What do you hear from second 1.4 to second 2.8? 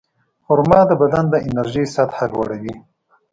انرژۍ سطحه لوړوي.